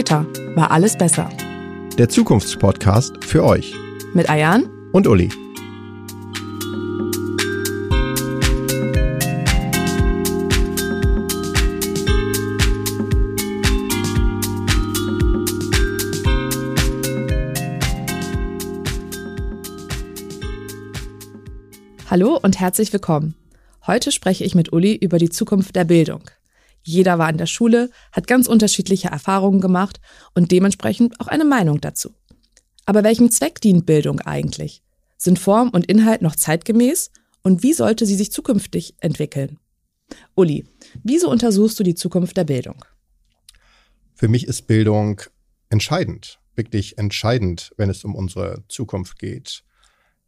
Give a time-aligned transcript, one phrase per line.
[0.00, 0.24] Später
[0.54, 1.28] war alles besser.
[1.98, 3.74] Der Zukunftspodcast für euch.
[4.14, 5.28] Mit Ayan und Uli.
[22.08, 23.34] Hallo und herzlich willkommen.
[23.86, 26.22] Heute spreche ich mit Uli über die Zukunft der Bildung.
[26.82, 30.00] Jeder war in der Schule, hat ganz unterschiedliche Erfahrungen gemacht
[30.34, 32.14] und dementsprechend auch eine Meinung dazu.
[32.86, 34.82] Aber welchem Zweck dient Bildung eigentlich?
[35.16, 37.10] Sind Form und Inhalt noch zeitgemäß?
[37.42, 39.58] Und wie sollte sie sich zukünftig entwickeln?
[40.34, 40.66] Uli,
[41.02, 42.84] wieso untersuchst du die Zukunft der Bildung?
[44.14, 45.20] Für mich ist Bildung
[45.68, 49.62] entscheidend, wirklich entscheidend, wenn es um unsere Zukunft geht.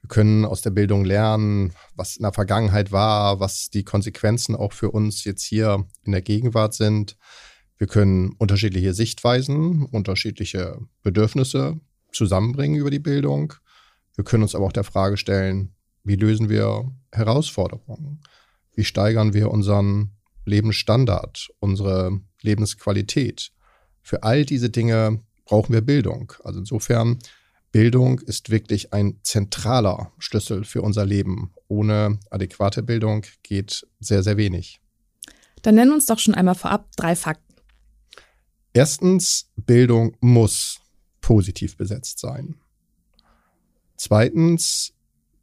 [0.02, 4.72] Wir können aus der Bildung lernen, was in der Vergangenheit war, was die Konsequenzen auch
[4.72, 7.16] für uns jetzt hier in der Gegenwart sind.
[7.78, 11.80] Wir können unterschiedliche Sichtweisen, unterschiedliche Bedürfnisse
[12.12, 13.54] zusammenbringen über die Bildung.
[14.14, 18.20] Wir können uns aber auch der Frage stellen, wie lösen wir Herausforderungen?
[18.74, 20.12] Wie steigern wir unseren
[20.44, 23.52] Lebensstandard, unsere Lebensqualität?
[24.02, 26.32] Für all diese Dinge brauchen wir Bildung.
[26.42, 27.18] Also insofern
[27.72, 31.54] Bildung ist wirklich ein zentraler Schlüssel für unser Leben.
[31.68, 34.80] Ohne adäquate Bildung geht sehr, sehr wenig.
[35.62, 37.54] Dann nennen uns doch schon einmal vorab drei Fakten.
[38.74, 40.80] Erstens, Bildung muss
[41.22, 42.56] positiv besetzt sein.
[43.96, 44.92] Zweitens,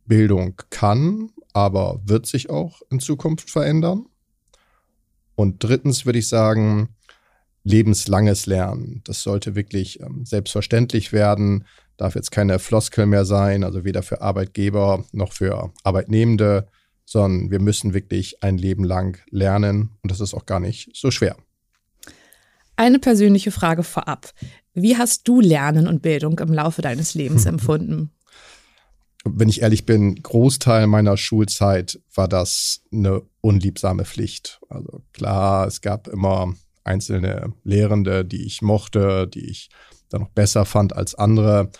[0.05, 4.05] Bildung kann, aber wird sich auch in Zukunft verändern.
[5.35, 6.89] Und drittens würde ich sagen,
[7.63, 9.01] lebenslanges Lernen.
[9.05, 11.65] Das sollte wirklich ähm, selbstverständlich werden
[11.99, 16.67] darf jetzt keine Floskel mehr sein, also weder für Arbeitgeber noch für Arbeitnehmende,
[17.05, 21.11] sondern wir müssen wirklich ein Leben lang lernen und das ist auch gar nicht so
[21.11, 21.35] schwer.
[22.77, 24.31] Eine persönliche Frage vorab.
[24.73, 28.11] Wie hast du Lernen und Bildung im Laufe deines Lebens empfunden?
[29.25, 34.61] Wenn ich ehrlich bin, Großteil meiner Schulzeit war das eine unliebsame Pflicht.
[34.69, 36.53] Also klar, es gab immer
[36.85, 39.69] einzelne Lehrende, die ich mochte, die ich
[40.07, 41.71] dann noch besser fand als andere.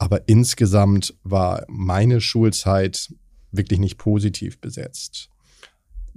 [0.00, 3.14] Aber insgesamt war meine Schulzeit
[3.52, 5.28] wirklich nicht positiv besetzt.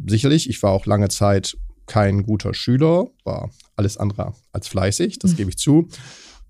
[0.08, 5.32] Sicherlich, ich war auch lange Zeit kein guter Schüler, war alles andere als fleißig, das
[5.32, 5.36] mhm.
[5.36, 5.90] gebe ich zu.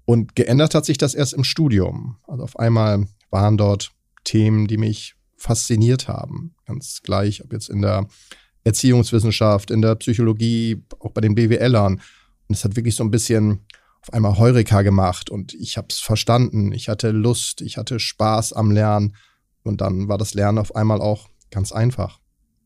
[0.06, 2.18] Und geändert hat sich das erst im Studium.
[2.28, 3.92] Also auf einmal waren dort
[4.26, 6.54] Themen, die mich fasziniert haben.
[6.68, 8.08] Ganz gleich, ob jetzt in der
[8.64, 11.94] Erziehungswissenschaft, in der Psychologie, auch bei den BWLern.
[11.96, 13.66] Und es hat wirklich so ein bisschen
[14.04, 16.74] auf einmal Heureka gemacht und ich habe es verstanden.
[16.74, 19.16] Ich hatte Lust, ich hatte Spaß am Lernen
[19.64, 22.20] und dann war das Lernen auf einmal auch ganz einfach.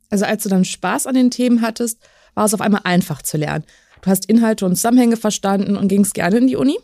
[0.09, 1.99] Also als du dann Spaß an den Themen hattest,
[2.33, 3.65] war es auf einmal einfach zu lernen.
[4.01, 6.77] Du hast Inhalte und Zusammenhänge verstanden und gingst gerne in die Uni?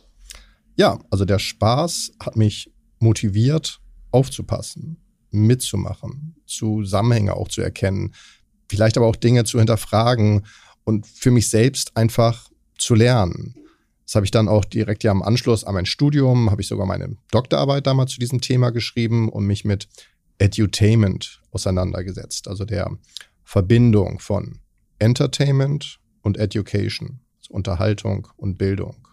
[0.76, 3.80] Ja, also der Spaß hat mich motiviert,
[4.12, 4.98] aufzupassen,
[5.32, 8.14] mitzumachen, Zusammenhänge auch zu erkennen,
[8.70, 10.46] vielleicht aber auch Dinge zu hinterfragen
[10.84, 13.56] und für mich selbst einfach zu lernen.
[14.06, 16.86] Das habe ich dann auch direkt ja am Anschluss an mein Studium, habe ich sogar
[16.86, 19.88] meine Doktorarbeit damals zu diesem Thema geschrieben und mich mit
[20.40, 22.98] Edutainment auseinandergesetzt, also der
[23.44, 24.60] Verbindung von
[25.00, 29.08] Entertainment und Education, also Unterhaltung und Bildung.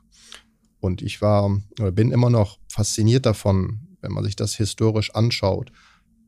[0.80, 5.70] Und ich war oder bin immer noch fasziniert davon, wenn man sich das historisch anschaut.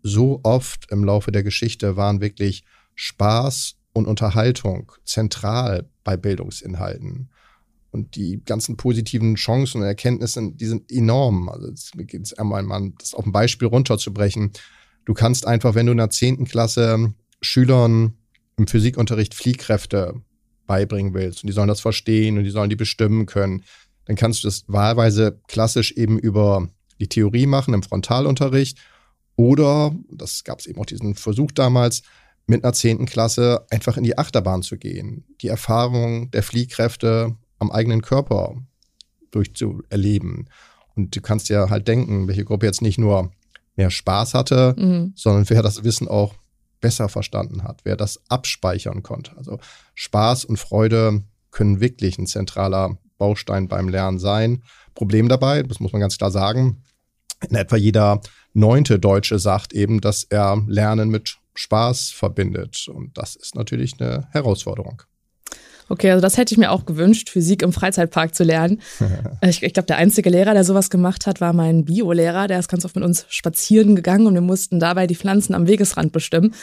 [0.03, 7.31] So oft im Laufe der Geschichte waren wirklich Spaß und Unterhaltung zentral bei Bildungsinhalten.
[7.92, 11.48] Und die ganzen positiven Chancen und Erkenntnisse, die sind enorm.
[11.48, 14.50] Also es geht einmal, mal, das auf ein Beispiel runterzubrechen.
[15.04, 18.14] Du kannst einfach, wenn du in der zehnten Klasse Schülern
[18.56, 20.14] im Physikunterricht Fliehkräfte
[20.66, 23.62] beibringen willst und die sollen das verstehen und die sollen die bestimmen können,
[24.06, 28.78] dann kannst du das wahlweise klassisch eben über die Theorie machen im Frontalunterricht
[29.37, 32.02] oder, das gab es eben auch diesen Versuch damals,
[32.46, 37.70] mit einer zehnten Klasse einfach in die Achterbahn zu gehen, die Erfahrung der Fliehkräfte am
[37.70, 38.56] eigenen Körper
[39.31, 40.49] durchzuerleben.
[40.94, 43.32] Und du kannst ja halt denken, welche Gruppe jetzt nicht nur
[43.76, 45.12] mehr Spaß hatte, mhm.
[45.17, 46.35] sondern wer das Wissen auch
[46.81, 49.37] besser verstanden hat, wer das abspeichern konnte.
[49.37, 49.59] Also
[49.94, 54.62] Spaß und Freude können wirklich ein zentraler Baustein beim Lernen sein.
[54.94, 56.82] Problem dabei, das muss man ganz klar sagen,
[57.49, 58.20] in etwa jeder
[58.53, 62.88] neunte Deutsche sagt eben, dass er Lernen mit Spaß verbindet.
[62.88, 65.03] Und das ist natürlich eine Herausforderung.
[65.93, 68.81] Okay, also das hätte ich mir auch gewünscht, Physik im Freizeitpark zu lernen.
[69.43, 72.49] ich, ich glaube, der einzige Lehrer, der sowas gemacht hat, war mein Biolehrer.
[72.49, 75.67] Der ist ganz oft mit uns spazieren gegangen und wir mussten dabei die Pflanzen am
[75.67, 76.55] Wegesrand bestimmen.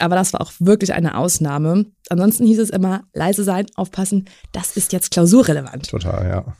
[0.00, 1.86] Aber das war auch wirklich eine Ausnahme.
[2.10, 5.88] Ansonsten hieß es immer, leise sein, aufpassen, das ist jetzt klausurrelevant.
[5.88, 6.56] Total, ja.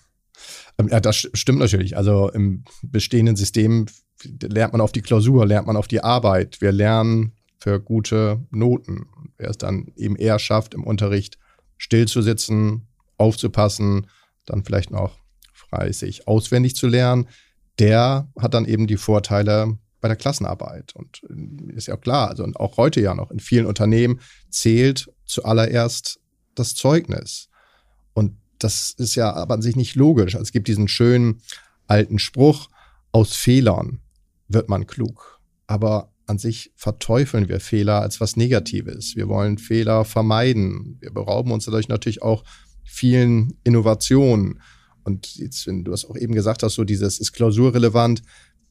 [0.79, 1.95] Ähm, ja, das stimmt natürlich.
[1.95, 3.85] Also im bestehenden System
[4.41, 6.63] lernt man auf die Klausur, lernt man auf die Arbeit.
[6.63, 9.09] Wir lernen für gute Noten.
[9.37, 11.37] Wer es dann eben eher schafft, im Unterricht
[11.85, 12.89] still zu sitzen,
[13.19, 14.07] aufzupassen,
[14.47, 15.19] dann vielleicht noch
[15.53, 17.29] fleißig auswendig zu lernen,
[17.79, 20.95] der hat dann eben die Vorteile bei der Klassenarbeit.
[20.97, 26.21] Und äh, ist ja klar, also auch heute ja noch in vielen Unternehmen zählt zuallererst
[26.55, 27.49] das Zeugnis.
[28.15, 30.37] Und das ist ja aber an sich nicht logisch.
[30.37, 31.43] Also es gibt diesen schönen
[31.87, 32.71] alten Spruch,
[33.13, 34.01] aus Fehlern
[34.49, 35.39] wird man klug.
[35.67, 39.17] Aber an sich verteufeln wir Fehler als was Negatives.
[39.17, 40.97] Wir wollen Fehler vermeiden.
[41.01, 42.45] Wir berauben uns dadurch natürlich auch
[42.85, 44.61] vielen Innovationen.
[45.03, 48.23] Und jetzt, wenn du es auch eben gesagt hast, so dieses ist klausurrelevant.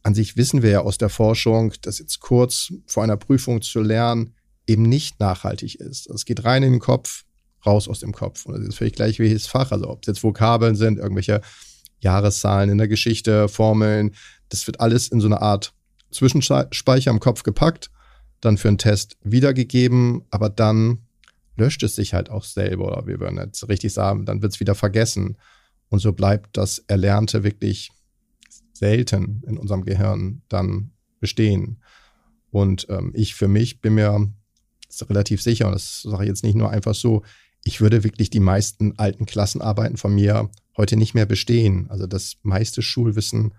[0.02, 3.82] An sich wissen wir ja aus der Forschung, dass jetzt kurz vor einer Prüfung zu
[3.82, 4.36] lernen
[4.68, 6.08] eben nicht nachhaltig ist.
[6.08, 7.24] Also es geht rein in den Kopf,
[7.66, 8.46] raus aus dem Kopf.
[8.46, 9.72] Und das ist völlig gleich welches Fach.
[9.72, 11.42] Also ob es jetzt Vokabeln sind, irgendwelche
[12.00, 14.16] Jahreszahlen in der Geschichte, Formeln,
[14.50, 15.74] das wird alles in so eine Art
[16.14, 17.92] Zwischenspeicher im Kopf gepackt,
[18.42, 21.00] dann für einen Test wiedergegeben, aber dann
[21.56, 24.60] löscht es sich halt auch selber, oder wir würden jetzt richtig sagen, dann wird es
[24.60, 25.38] wieder vergessen.
[25.90, 27.92] Und so bleibt das Erlernte wirklich
[28.74, 31.82] selten in unserem Gehirn dann bestehen.
[32.50, 34.32] Und ähm, ich für mich bin mir
[35.10, 37.24] relativ sicher, und das sage ich jetzt nicht nur einfach so,
[37.64, 41.90] ich würde wirklich die meisten alten Klassenarbeiten von mir heute nicht mehr bestehen.
[41.90, 43.54] Also das meiste Schulwissen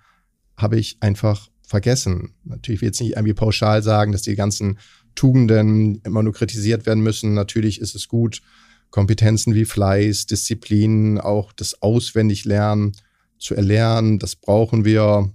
[0.57, 2.35] habe ich einfach vergessen.
[2.45, 4.79] Natürlich will ich jetzt nicht irgendwie pauschal sagen, dass die ganzen
[5.15, 7.35] Tugenden immer nur kritisiert werden müssen.
[7.35, 8.43] Natürlich ist es gut,
[8.91, 12.93] Kompetenzen wie Fleiß, Disziplin, auch das Auswendiglernen
[13.39, 14.19] zu erlernen.
[14.19, 15.33] Das brauchen wir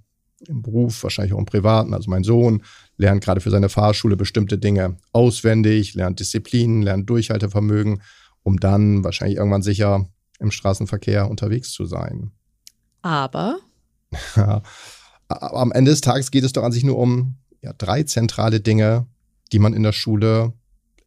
[0.48, 1.94] im Beruf, wahrscheinlich auch im Privaten.
[1.94, 2.64] Also mein Sohn
[2.98, 8.02] lernt gerade für seine Fahrschule bestimmte Dinge auswendig, lernt Disziplin, lernt Durchhaltevermögen,
[8.44, 10.08] um dann wahrscheinlich irgendwann sicher
[10.40, 12.32] im Straßenverkehr unterwegs zu sein.
[13.02, 13.60] Aber?
[15.30, 19.08] am Ende des Tages geht es doch an sich nur um ja, drei zentrale Dinge,
[19.52, 20.54] die man in der Schule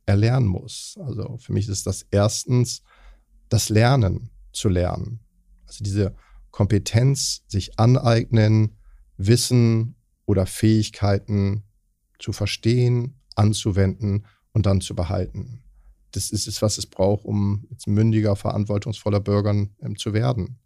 [0.07, 0.99] erlernen muss.
[1.05, 2.83] Also für mich ist das erstens
[3.49, 5.21] das Lernen zu lernen.
[5.67, 6.15] Also diese
[6.51, 8.77] Kompetenz, sich aneignen,
[9.17, 9.97] Wissen
[10.27, 11.65] oder Fähigkeiten
[12.19, 15.63] zu verstehen, anzuwenden und dann zu behalten.
[16.13, 20.59] Das ist es, was es braucht, um jetzt mündiger, verantwortungsvoller Bürger ähm, zu werden.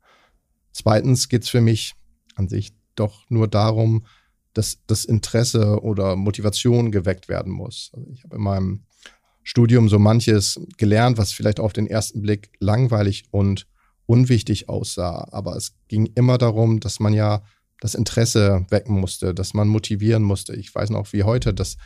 [0.73, 1.95] Zweitens geht es für mich
[2.35, 4.05] an sich doch nur darum,
[4.53, 7.91] dass das Interesse oder Motivation geweckt werden muss.
[7.95, 8.85] Also ich habe in meinem
[9.43, 13.67] Studium so manches gelernt, was vielleicht auf den ersten Blick langweilig und
[14.07, 15.29] unwichtig aussah.
[15.31, 17.43] Aber es ging immer darum, dass man ja
[17.81, 20.57] das Interesse wecken musste, dass man motivieren musste.
[20.57, 21.77] Ich weiß noch wie heute, dass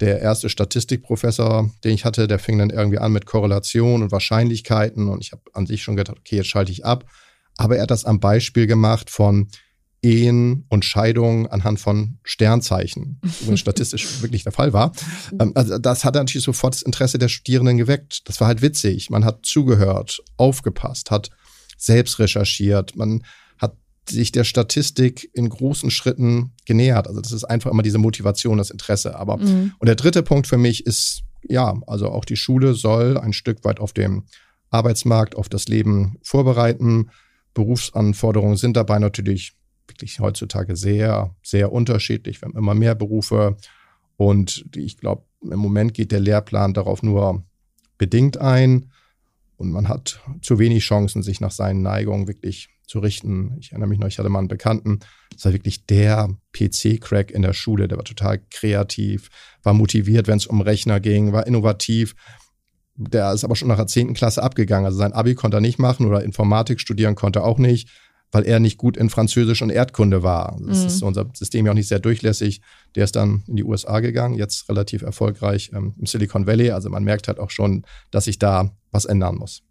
[0.00, 5.08] der erste Statistikprofessor, den ich hatte, der fing dann irgendwie an mit Korrelation und Wahrscheinlichkeiten
[5.08, 7.04] und ich habe an sich schon gedacht, okay, jetzt schalte ich ab.
[7.56, 9.48] Aber er hat das am Beispiel gemacht von
[10.04, 14.92] Ehen und Scheidungen anhand von Sternzeichen, wenn statistisch wirklich der Fall war.
[15.40, 18.28] Ähm, also das hat natürlich sofort das Interesse der Studierenden geweckt.
[18.28, 19.08] Das war halt witzig.
[19.08, 21.30] Man hat zugehört, aufgepasst, hat
[21.78, 23.24] selbst recherchiert, man
[23.58, 23.76] hat
[24.08, 27.08] sich der Statistik in großen Schritten genähert.
[27.08, 29.16] Also das ist einfach immer diese Motivation, das Interesse.
[29.16, 29.72] Aber mhm.
[29.78, 33.64] und der dritte Punkt für mich ist ja, also auch die Schule soll ein Stück
[33.64, 34.24] weit auf dem
[34.70, 37.10] Arbeitsmarkt, auf das Leben vorbereiten.
[37.54, 39.54] Berufsanforderungen sind dabei natürlich
[39.94, 42.40] wirklich heutzutage sehr, sehr unterschiedlich.
[42.40, 43.56] Wir haben immer mehr Berufe
[44.16, 47.44] und ich glaube, im Moment geht der Lehrplan darauf nur
[47.96, 48.90] bedingt ein
[49.56, 53.56] und man hat zu wenig Chancen, sich nach seinen Neigungen wirklich zu richten.
[53.60, 54.98] Ich erinnere mich noch, ich hatte mal einen Bekannten,
[55.32, 59.28] das war wirklich der PC-Crack in der Schule, der war total kreativ,
[59.62, 62.14] war motiviert, wenn es um Rechner ging, war innovativ.
[62.96, 64.14] Der ist aber schon nach der 10.
[64.14, 64.86] Klasse abgegangen.
[64.86, 67.88] Also sein Abi konnte er nicht machen oder Informatik studieren konnte er auch nicht
[68.34, 70.58] weil er nicht gut in Französisch und Erdkunde war.
[70.66, 70.86] Das mhm.
[70.86, 72.60] ist unser System ja auch nicht sehr durchlässig.
[72.96, 76.72] Der ist dann in die USA gegangen, jetzt relativ erfolgreich ähm, im Silicon Valley.
[76.72, 79.62] Also man merkt halt auch schon, dass sich da was ändern muss.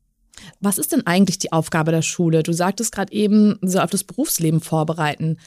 [0.61, 2.41] Was ist denn eigentlich die Aufgabe der Schule?
[2.41, 5.37] Du sagtest gerade eben, sie soll auf das Berufsleben vorbereiten.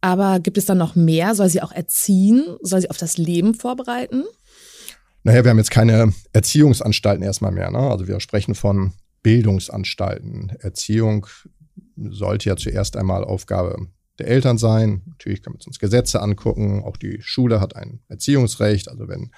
[0.00, 1.34] Aber gibt es dann noch mehr?
[1.34, 2.56] Soll sie auch erziehen?
[2.62, 4.24] Soll sie auf das Leben vorbereiten?
[5.22, 7.70] Naja, wir haben jetzt keine Erziehungsanstalten erstmal mehr.
[7.70, 7.78] Ne?
[7.78, 8.92] Also wir sprechen von
[9.24, 10.50] Bildungsanstalten.
[10.60, 11.26] Erziehung
[11.96, 15.02] sollte ja zuerst einmal Aufgabe der Eltern sein.
[15.06, 16.82] Natürlich können wir uns Gesetze angucken.
[16.84, 18.88] Auch die Schule hat ein Erziehungsrecht.
[18.88, 19.30] Also wenn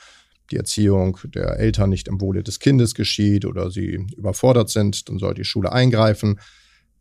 [0.51, 5.19] die Erziehung der Eltern nicht im Wohle des Kindes geschieht oder sie überfordert sind, dann
[5.19, 6.39] soll die Schule eingreifen.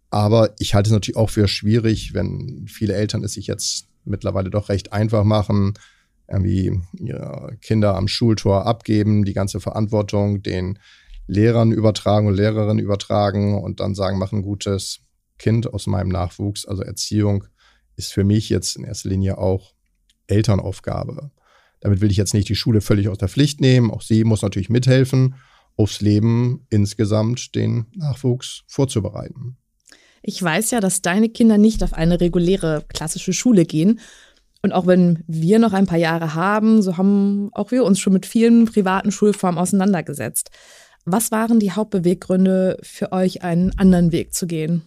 [0.09, 4.49] Aber ich halte es natürlich auch für schwierig, wenn viele Eltern es sich jetzt mittlerweile
[4.49, 5.73] doch recht einfach machen,
[6.27, 10.79] irgendwie ihre Kinder am Schultor abgeben, die ganze Verantwortung den
[11.27, 15.04] Lehrern übertragen und Lehrerinnen übertragen und dann sagen, machen gutes
[15.37, 16.65] Kind, aus meinem Nachwuchs.
[16.65, 17.45] Also Erziehung
[17.95, 19.73] ist für mich jetzt in erster Linie auch
[20.27, 21.31] Elternaufgabe.
[21.79, 23.91] Damit will ich jetzt nicht die Schule völlig aus der Pflicht nehmen.
[23.91, 25.35] Auch sie muss natürlich mithelfen,
[25.77, 29.57] aufs Leben insgesamt den Nachwuchs vorzubereiten.
[30.23, 33.99] Ich weiß ja, dass deine Kinder nicht auf eine reguläre klassische Schule gehen.
[34.63, 38.13] Und auch wenn wir noch ein paar Jahre haben, so haben auch wir uns schon
[38.13, 40.49] mit vielen privaten Schulformen auseinandergesetzt.
[41.05, 44.81] Was waren die Hauptbeweggründe für euch, einen anderen Weg zu gehen?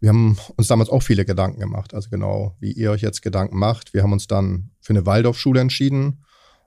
[0.00, 3.58] Wir haben uns damals auch viele Gedanken gemacht, also genau wie ihr euch jetzt Gedanken
[3.58, 3.94] macht.
[3.94, 6.24] Wir haben uns dann für eine Waldorfschule entschieden,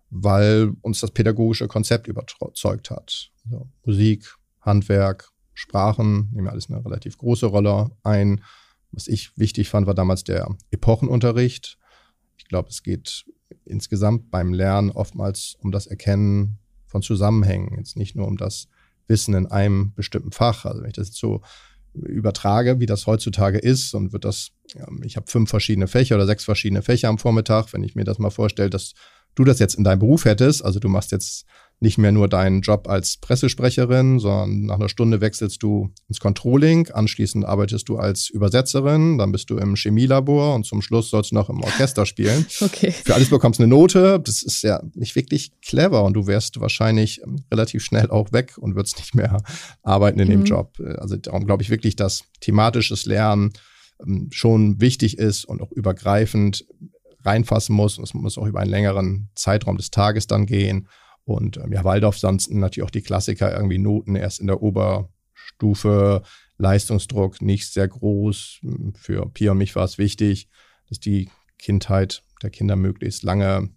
[0.10, 3.32] weil uns das pädagogische Konzept überzeugt hat.
[3.46, 8.44] Also Musik, Handwerk, Sprachen nehmen alles eine relativ große Rolle ein.
[8.92, 11.78] Was ich wichtig fand, war damals der Epochenunterricht.
[12.38, 13.26] Ich glaube, es geht
[13.64, 18.68] insgesamt beim Lernen oftmals um das Erkennen von Zusammenhängen, jetzt nicht nur um das
[19.08, 20.66] Wissen in einem bestimmten Fach.
[20.66, 21.42] Also wenn ich das jetzt so
[21.94, 24.52] übertrage, wie das heutzutage ist und wird das,
[25.04, 28.20] ich habe fünf verschiedene Fächer oder sechs verschiedene Fächer am Vormittag, wenn ich mir das
[28.20, 28.94] mal vorstelle, dass
[29.36, 31.46] du das jetzt in deinem Beruf hättest, also du machst jetzt
[31.82, 36.90] nicht mehr nur deinen Job als Pressesprecherin, sondern nach einer Stunde wechselst du ins Controlling,
[36.92, 41.36] anschließend arbeitest du als Übersetzerin, dann bist du im Chemielabor und zum Schluss sollst du
[41.36, 42.46] noch im Orchester spielen.
[42.62, 42.92] Okay.
[42.92, 44.20] Für alles bekommst du eine Note.
[44.24, 48.58] Das ist ja nicht wirklich clever und du wärst wahrscheinlich ähm, relativ schnell auch weg
[48.58, 49.42] und würdest nicht mehr
[49.82, 50.32] arbeiten in mhm.
[50.32, 50.78] dem Job.
[50.98, 53.52] Also darum glaube ich wirklich, dass thematisches Lernen
[54.06, 56.66] ähm, schon wichtig ist und auch übergreifend
[57.26, 57.98] reinfassen muss.
[57.98, 60.88] Es muss auch über einen längeren Zeitraum des Tages dann gehen.
[61.32, 66.24] Und ähm, ja, Waldorf sonst natürlich auch die Klassiker, irgendwie Noten erst in der Oberstufe,
[66.58, 68.62] Leistungsdruck nicht sehr groß.
[68.96, 70.48] Für Pia und mich war es wichtig,
[70.90, 73.70] dass die Kindheit der Kinder möglichst lange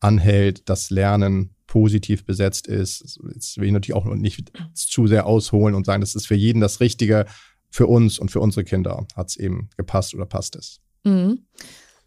[0.00, 3.18] anhält, das Lernen positiv besetzt ist.
[3.32, 6.60] Jetzt will ich natürlich auch nicht zu sehr ausholen und sagen, das ist für jeden
[6.60, 7.26] das Richtige.
[7.70, 10.80] Für uns und für unsere Kinder hat es eben gepasst oder passt es.
[11.02, 11.40] Mhm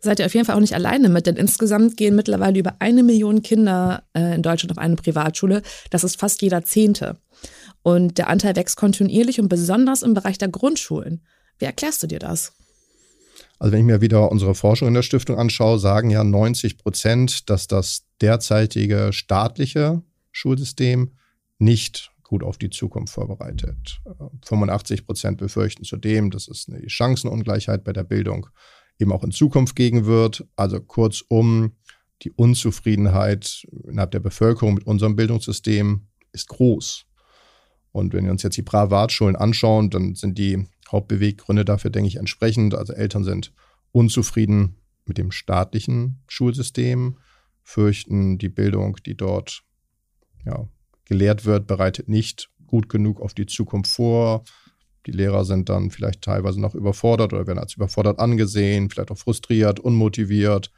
[0.08, 3.04] seid ihr auf jeden Fall auch nicht alleine mit, denn insgesamt gehen mittlerweile über eine
[3.04, 5.62] Million Kinder äh, in Deutschland auf eine Privatschule.
[5.92, 7.18] Das ist fast jeder Zehnte.
[7.84, 11.22] Und der Anteil wächst kontinuierlich und besonders im Bereich der Grundschulen.
[11.60, 12.54] Wie erklärst du dir das?
[13.60, 17.50] Also wenn ich mir wieder unsere Forschung in der Stiftung anschaue, sagen ja 90 Prozent,
[17.50, 21.12] dass das derzeitige staatliche Schulsystem
[21.58, 24.00] nicht gut auf die Zukunft vorbereitet.
[24.46, 28.48] 85 Prozent befürchten zudem, dass es eine Chancenungleichheit bei der Bildung
[29.00, 30.46] eben auch in Zukunft gegen wird.
[30.56, 31.74] Also kurzum,
[32.24, 37.06] die Unzufriedenheit innerhalb der Bevölkerung mit unserem Bildungssystem ist groß.
[37.92, 42.18] Und wenn wir uns jetzt die Privatschulen anschauen, dann sind die Hauptbeweggründe dafür, denke ich,
[42.18, 42.76] entsprechend.
[42.76, 43.54] Also Eltern sind
[43.92, 47.18] unzufrieden mit dem staatlichen Schulsystem,
[47.64, 49.64] fürchten, die Bildung, die dort
[50.46, 50.68] ja,
[51.06, 54.44] gelehrt wird, bereitet nicht gut genug auf die Zukunft vor,
[55.08, 59.18] die Lehrer sind dann vielleicht teilweise noch überfordert oder werden als überfordert angesehen, vielleicht auch
[59.18, 60.70] frustriert, unmotiviert.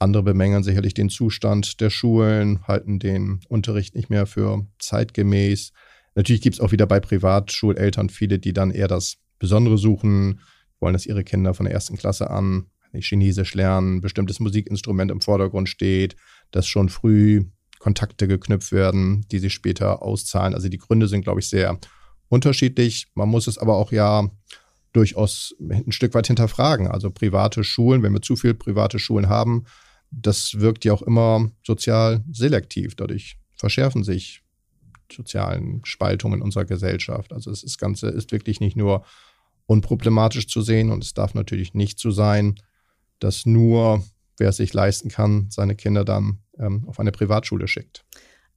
[0.00, 5.72] Andere bemängeln sicherlich den Zustand der Schulen, halten den Unterricht nicht mehr für zeitgemäß.
[6.16, 10.40] Natürlich gibt es auch wieder bei Privatschuleltern viele, die dann eher das Besondere suchen,
[10.80, 15.68] wollen, dass ihre Kinder von der ersten Klasse an Chinesisch lernen, bestimmtes Musikinstrument im Vordergrund
[15.68, 16.16] steht,
[16.50, 17.44] dass schon früh
[17.78, 20.54] Kontakte geknüpft werden, die sich später auszahlen.
[20.54, 21.78] Also die Gründe sind, glaube ich, sehr
[22.28, 23.08] unterschiedlich.
[23.14, 24.28] Man muss es aber auch ja
[24.92, 26.88] durchaus ein Stück weit hinterfragen.
[26.88, 29.64] Also private Schulen, wenn wir zu viele private Schulen haben,
[30.10, 32.94] das wirkt ja auch immer sozial selektiv.
[32.94, 34.42] Dadurch verschärfen sich
[35.12, 37.32] sozialen Spaltungen in unserer Gesellschaft.
[37.32, 39.04] Also das Ganze ist wirklich nicht nur
[39.66, 42.56] unproblematisch zu sehen und es darf natürlich nicht so sein,
[43.18, 44.02] dass nur
[44.38, 48.04] wer es sich leisten kann, seine Kinder dann ähm, auf eine Privatschule schickt.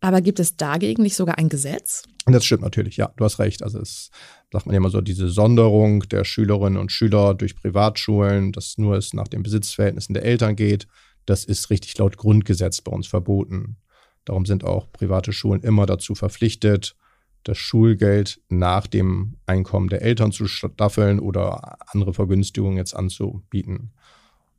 [0.01, 2.03] Aber gibt es dagegen nicht sogar ein Gesetz?
[2.25, 3.63] Das stimmt natürlich, ja, du hast recht.
[3.63, 4.09] Also es
[4.51, 8.97] sagt man ja immer so, diese Sonderung der Schülerinnen und Schüler durch Privatschulen, dass nur
[8.97, 10.87] es nach den Besitzverhältnissen der Eltern geht,
[11.25, 13.77] das ist richtig laut Grundgesetz bei uns verboten.
[14.25, 16.95] Darum sind auch private Schulen immer dazu verpflichtet,
[17.43, 23.93] das Schulgeld nach dem Einkommen der Eltern zu staffeln oder andere Vergünstigungen jetzt anzubieten.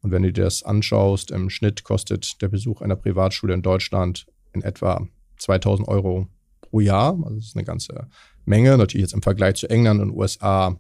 [0.03, 4.27] Und wenn du dir das anschaust, im Schnitt kostet der Besuch einer Privatschule in Deutschland
[4.53, 5.07] in etwa
[5.43, 6.29] 2000 Euro
[6.61, 7.19] pro Jahr.
[7.23, 8.09] Also das ist eine ganze
[8.45, 8.77] Menge.
[8.77, 10.77] Natürlich jetzt im Vergleich zu England und USA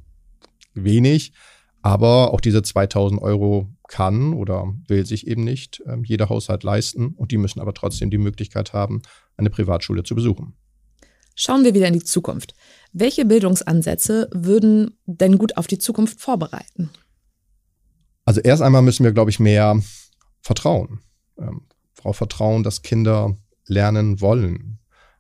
[0.75, 1.33] wenig.
[1.83, 7.09] Aber auch diese 2000 Euro kann oder will sich eben nicht äh, jeder Haushalt leisten.
[7.09, 9.02] Und die müssen aber trotzdem die Möglichkeit haben,
[9.37, 10.54] eine Privatschule zu besuchen.
[11.35, 12.54] Schauen wir wieder in die Zukunft.
[12.92, 16.90] Welche Bildungsansätze würden denn gut auf die Zukunft vorbereiten?
[18.25, 19.81] Also erst einmal müssen wir, glaube ich, mehr
[20.42, 21.00] vertrauen.
[21.38, 21.62] Ähm,
[21.97, 24.78] darauf vertrauen, dass Kinder lernen wollen.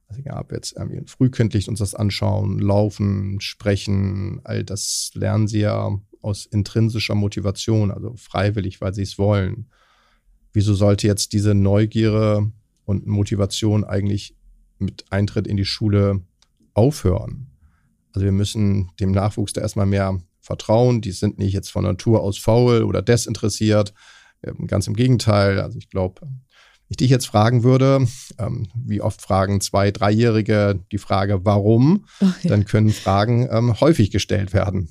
[0.08, 5.60] Also ja, ob jetzt irgendwie frühkindlich uns das anschauen, laufen, sprechen, all das lernen sie
[5.60, 9.70] ja aus intrinsischer Motivation, also freiwillig, weil sie es wollen.
[10.52, 12.52] Wieso sollte jetzt diese Neugierde
[12.84, 14.36] und Motivation eigentlich
[14.78, 16.22] mit Eintritt in die Schule
[16.74, 17.48] aufhören?
[18.12, 21.00] Also wir müssen dem Nachwuchs da erstmal mehr vertrauen.
[21.00, 23.94] Die sind nicht jetzt von Natur aus faul oder desinteressiert.
[24.42, 25.60] Ähm, ganz im Gegenteil.
[25.60, 26.28] Also ich glaube,
[26.92, 28.06] ich dich jetzt fragen würde,
[28.38, 32.50] ähm, wie oft fragen zwei, dreijährige die Frage, warum, oh, ja.
[32.50, 34.88] dann können Fragen ähm, häufig gestellt werden.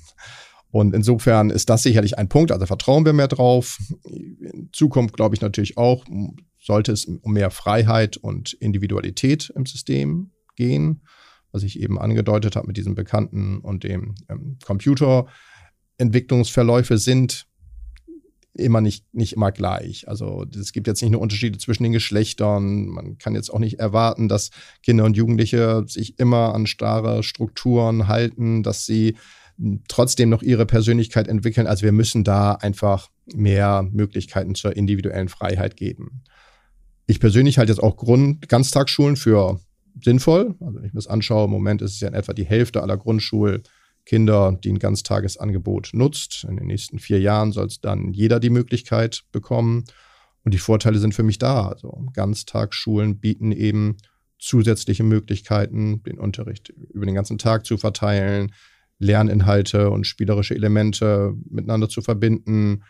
[0.70, 2.50] Und insofern ist das sicherlich ein Punkt.
[2.50, 3.78] Also vertrauen wir mehr drauf.
[4.04, 6.04] In Zukunft glaube ich natürlich auch,
[6.58, 11.02] sollte es um mehr Freiheit und Individualität im System gehen,
[11.52, 17.46] was ich eben angedeutet habe mit diesem Bekannten und dem ähm, Computerentwicklungsverläufe sind
[18.54, 20.08] immer nicht, nicht immer gleich.
[20.08, 22.86] Also es gibt jetzt nicht nur Unterschiede zwischen den Geschlechtern.
[22.86, 24.50] Man kann jetzt auch nicht erwarten, dass
[24.82, 29.16] Kinder und Jugendliche sich immer an starre Strukturen halten, dass sie
[29.88, 31.66] trotzdem noch ihre Persönlichkeit entwickeln.
[31.66, 36.22] Also wir müssen da einfach mehr Möglichkeiten zur individuellen Freiheit geben.
[37.06, 39.60] Ich persönlich halte jetzt auch Grund Ganztagsschulen für
[40.02, 40.54] sinnvoll.
[40.60, 42.82] Also wenn ich mir das anschaue, im Moment ist es ja in etwa die Hälfte
[42.82, 42.96] aller
[44.02, 46.44] Grundschulkinder, die ein Ganztagesangebot nutzt.
[46.48, 49.84] In den nächsten vier Jahren soll es dann jeder die Möglichkeit bekommen.
[50.44, 51.68] Und die Vorteile sind für mich da.
[51.68, 53.96] Also Ganztagsschulen bieten eben
[54.38, 58.52] zusätzliche Möglichkeiten, den Unterricht über den ganzen Tag zu verteilen,
[58.98, 62.82] Lerninhalte und spielerische Elemente miteinander zu verbinden.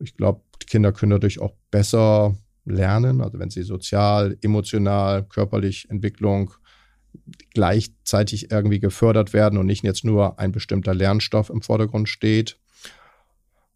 [0.00, 6.52] Ich glaube, Kinder können dadurch auch besser lernen, also wenn sie sozial, emotional, körperlich Entwicklung
[7.54, 12.58] gleichzeitig irgendwie gefördert werden und nicht jetzt nur ein bestimmter Lernstoff im Vordergrund steht.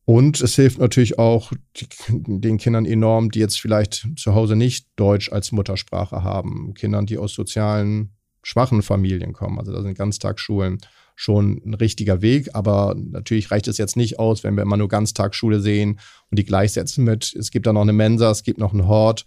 [0.05, 4.89] Und es hilft natürlich auch die, den Kindern enorm, die jetzt vielleicht zu Hause nicht
[4.97, 6.75] Deutsch als Muttersprache haben.
[6.75, 8.11] Kindern, die aus sozialen
[8.43, 9.59] schwachen Familien kommen.
[9.59, 10.79] Also da sind Ganztagsschulen
[11.15, 12.55] schon ein richtiger Weg.
[12.55, 16.45] Aber natürlich reicht es jetzt nicht aus, wenn wir immer nur Ganztagsschule sehen und die
[16.45, 19.25] gleichsetzen mit, es gibt da noch eine Mensa, es gibt noch einen Hort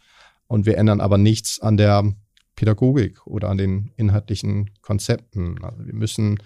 [0.48, 2.14] und wir ändern aber nichts an der
[2.56, 5.64] Pädagogik oder an den inhaltlichen Konzepten.
[5.64, 6.40] Also wir müssen,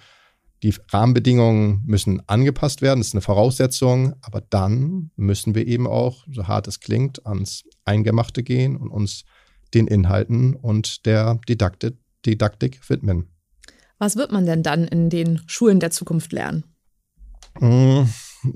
[0.64, 6.26] die Rahmenbedingungen müssen angepasst werden, das ist eine Voraussetzung, aber dann müssen wir eben auch,
[6.32, 9.24] so hart es klingt, ans Eingemachte gehen und uns
[9.74, 13.30] den Inhalten und der Didaktik, Didaktik widmen.
[14.00, 16.64] Was wird man denn dann in den Schulen der Zukunft lernen?
[17.60, 18.04] Mm,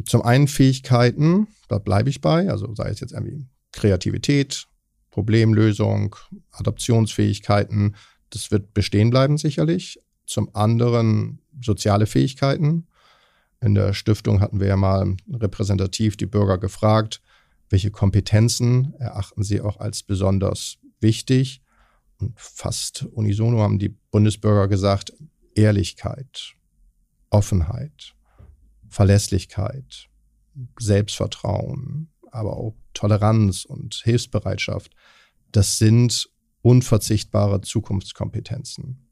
[0.05, 4.67] zum einen Fähigkeiten, da bleibe ich bei, also sei es jetzt irgendwie Kreativität,
[5.13, 6.15] Problemlösung,
[6.49, 7.95] Adaptionsfähigkeiten,
[8.31, 10.01] das wird bestehen bleiben sicherlich.
[10.25, 12.87] Zum anderen soziale Fähigkeiten.
[13.61, 17.21] In der Stiftung hatten wir ja mal repräsentativ die Bürger gefragt,
[17.69, 21.61] welche Kompetenzen erachten sie auch als besonders wichtig.
[22.17, 25.13] Und fast unisono haben die Bundesbürger gesagt,
[25.53, 26.55] Ehrlichkeit,
[27.29, 28.15] Offenheit,
[28.89, 30.09] Verlässlichkeit,
[30.79, 34.91] Selbstvertrauen, aber auch Toleranz und Hilfsbereitschaft,
[35.51, 36.29] das sind
[36.61, 39.09] unverzichtbare Zukunftskompetenzen.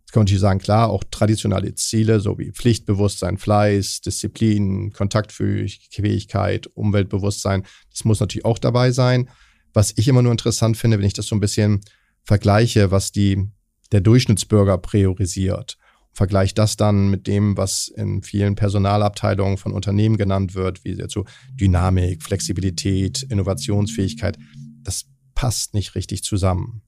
[0.00, 6.68] Jetzt kann man natürlich sagen, klar, auch traditionelle Ziele, so wie Pflichtbewusstsein, Fleiß, Disziplin, Kontaktfähigkeit,
[6.74, 9.28] Umweltbewusstsein, das muss natürlich auch dabei sein.
[9.72, 11.80] Was ich immer nur interessant finde, wenn ich das so ein bisschen
[12.22, 13.50] vergleiche, was die
[13.92, 15.78] der Durchschnittsbürger priorisiert.
[16.14, 21.12] Vergleicht das dann mit dem, was in vielen Personalabteilungen von Unternehmen genannt wird, wie jetzt
[21.12, 24.38] so Dynamik, Flexibilität, Innovationsfähigkeit.
[24.84, 26.82] Das passt nicht richtig zusammen.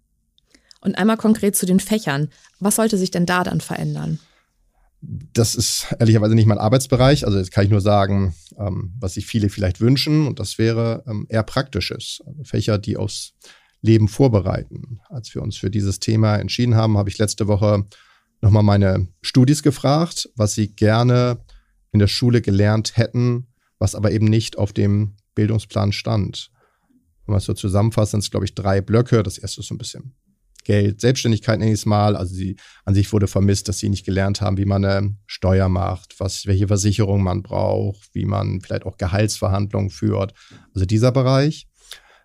[0.81, 2.29] Und einmal konkret zu den Fächern.
[2.61, 4.21] Was sollte sich denn da dann verändern?
[5.01, 7.27] Das ist ehrlicherweise nicht mein Arbeitsbereich.
[7.27, 10.29] Also jetzt kann ich nur sagen, ähm, was sich viele vielleicht wünschen.
[10.29, 12.23] Und das wäre ähm, eher praktisches.
[12.25, 13.35] Also Fächer, die aus
[13.83, 15.01] Leben vorbereiten.
[15.09, 17.87] Als wir uns für dieses Thema entschieden haben, habe ich letzte Woche
[18.47, 21.39] nochmal meine Studis gefragt, was sie gerne
[21.91, 23.49] in der Schule gelernt hätten,
[23.81, 26.53] was aber eben nicht auf dem Bildungsplan stand.
[27.25, 29.25] Wenn man es so zusammenfasst, sind es, glaube ich, drei Blöcke.
[29.25, 30.15] Das erste ist so ein bisschen
[30.63, 32.15] Geld, Selbstständigkeit nenne ich es mal.
[32.17, 35.69] Also sie, an sich wurde vermisst, dass sie nicht gelernt haben, wie man eine Steuer
[35.69, 40.35] macht, was, welche Versicherung man braucht, wie man vielleicht auch Gehaltsverhandlungen führt.
[40.73, 41.67] Also dieser Bereich.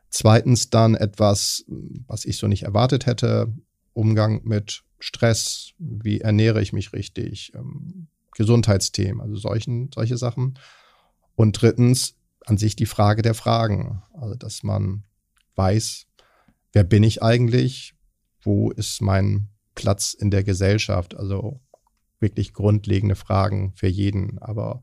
[0.10, 1.64] Zweitens dann etwas,
[2.08, 3.54] was ich so nicht erwartet hätte,
[3.94, 10.58] Umgang mit Stress, wie ernähre ich mich richtig, ähm, Gesundheitsthemen, also solchen, solche Sachen.
[11.36, 15.04] Und drittens an sich die Frage der Fragen, also dass man
[15.56, 16.08] weiß,
[16.74, 17.94] wer bin ich eigentlich,
[18.42, 21.60] wo ist mein Platz in der Gesellschaft, also
[22.20, 24.40] wirklich grundlegende Fragen für jeden.
[24.40, 24.82] Aber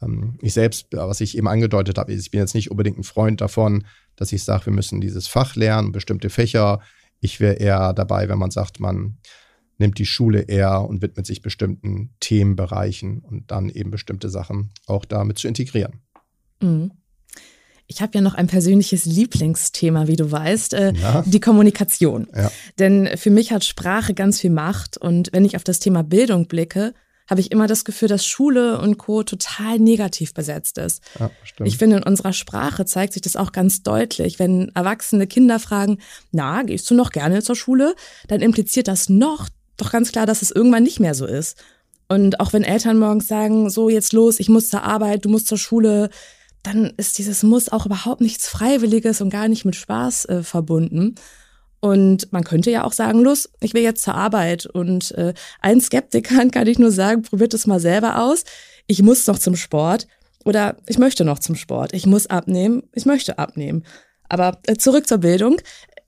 [0.00, 3.40] ähm, ich selbst, was ich eben angedeutet habe, ich bin jetzt nicht unbedingt ein Freund
[3.40, 6.80] davon, dass ich sage, wir müssen dieses Fach lernen, bestimmte Fächer.
[7.20, 9.18] Ich wäre eher dabei, wenn man sagt, man
[9.78, 15.04] nimmt die Schule eher und widmet sich bestimmten Themenbereichen und dann eben bestimmte Sachen auch
[15.04, 16.00] damit zu integrieren.
[16.60, 16.92] Mhm.
[17.88, 21.22] Ich habe ja noch ein persönliches Lieblingsthema, wie du weißt, äh, ja.
[21.24, 22.26] die Kommunikation.
[22.34, 22.50] Ja.
[22.78, 24.96] Denn für mich hat Sprache ganz viel Macht.
[24.96, 26.94] Und wenn ich auf das Thema Bildung blicke,
[27.28, 29.22] habe ich immer das Gefühl, dass Schule und Co.
[29.22, 31.02] total negativ besetzt ist.
[31.18, 31.30] Ja,
[31.64, 34.38] ich finde, in unserer Sprache zeigt sich das auch ganz deutlich.
[34.38, 35.98] Wenn erwachsene Kinder fragen,
[36.30, 37.94] na, gehst du noch gerne zur Schule?
[38.28, 41.56] Dann impliziert das noch doch ganz klar, dass es irgendwann nicht mehr so ist.
[42.08, 45.48] Und auch wenn Eltern morgens sagen, so jetzt los, ich muss zur Arbeit, du musst
[45.48, 46.08] zur Schule,
[46.62, 51.16] dann ist dieses Muss auch überhaupt nichts Freiwilliges und gar nicht mit Spaß äh, verbunden.
[51.80, 54.66] Und man könnte ja auch sagen, los, ich will jetzt zur Arbeit.
[54.66, 58.44] Und äh, ein Skeptikern kann ich nur sagen, probiert es mal selber aus.
[58.86, 60.06] Ich muss noch zum Sport
[60.44, 61.92] oder ich möchte noch zum Sport.
[61.92, 63.84] Ich muss abnehmen, ich möchte abnehmen.
[64.28, 65.56] Aber äh, zurück zur Bildung.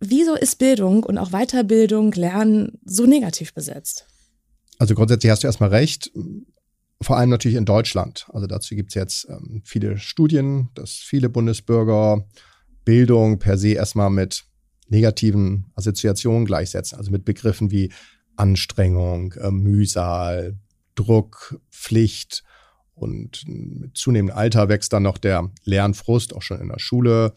[0.01, 4.07] Wieso ist Bildung und auch Weiterbildung, Lernen so negativ besetzt?
[4.79, 6.13] Also grundsätzlich hast du erstmal recht
[7.01, 8.27] vor allem natürlich in Deutschland.
[8.33, 12.27] Also dazu gibt es jetzt ähm, viele Studien, dass viele Bundesbürger
[12.85, 14.45] Bildung per se erstmal mit
[14.89, 17.93] negativen Assoziationen gleichsetzen, also mit Begriffen wie
[18.37, 20.59] Anstrengung, äh, Mühsal,
[20.95, 22.43] Druck, Pflicht
[22.95, 27.35] und mit zunehmendem Alter wächst dann noch der Lernfrust, auch schon in der Schule.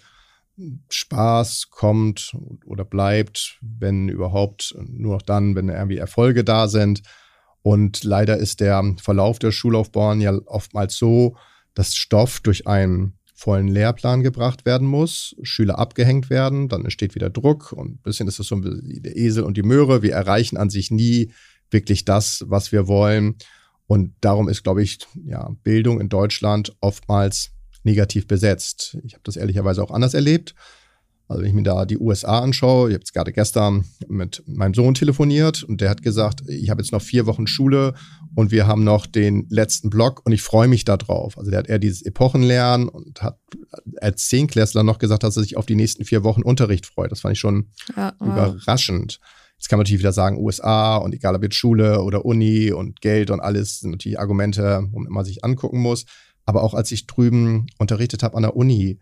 [0.89, 7.01] Spaß kommt oder bleibt, wenn überhaupt, nur noch dann, wenn irgendwie Erfolge da sind.
[7.61, 11.35] Und leider ist der Verlauf der Schullaufbahn ja oftmals so,
[11.73, 17.31] dass Stoff durch einen vollen Lehrplan gebracht werden muss, Schüler abgehängt werden, dann entsteht wieder
[17.31, 20.03] Druck und ein bisschen ist das so der Esel und die Möhre.
[20.03, 21.33] Wir erreichen an sich nie
[21.71, 23.35] wirklich das, was wir wollen.
[23.87, 27.51] Und darum ist, glaube ich, ja, Bildung in Deutschland oftmals
[27.83, 28.97] negativ besetzt.
[29.03, 30.55] Ich habe das ehrlicherweise auch anders erlebt.
[31.31, 34.73] Also wenn ich mir da die USA anschaue, ich habe jetzt gerade gestern mit meinem
[34.73, 37.93] Sohn telefoniert und der hat gesagt, ich habe jetzt noch vier Wochen Schule
[38.35, 41.37] und wir haben noch den letzten Block und ich freue mich da drauf.
[41.37, 43.39] Also der hat eher dieses Epochenlernen und hat
[44.01, 47.13] als Zehnklässler noch gesagt, dass er sich auf die nächsten vier Wochen Unterricht freut.
[47.13, 48.27] Das fand ich schon ja, wow.
[48.27, 49.21] überraschend.
[49.57, 52.99] Jetzt kann man natürlich wieder sagen, USA und egal ob jetzt Schule oder Uni und
[52.99, 56.05] Geld und alles sind natürlich Argumente, wo man sich angucken muss.
[56.45, 58.99] Aber auch als ich drüben unterrichtet habe an der Uni,